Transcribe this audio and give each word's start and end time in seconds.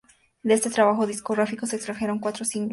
De 0.41 0.55
este 0.55 0.71
trabajo 0.71 1.05
discográfico 1.05 1.67
se 1.67 1.75
extrajeron 1.75 2.17
cuatro 2.17 2.43
singles. 2.43 2.69